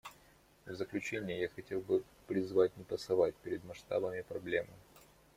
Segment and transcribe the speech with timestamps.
[0.65, 4.71] В заключение я хотел бы призвать не пасовать перед масштабами проблемы.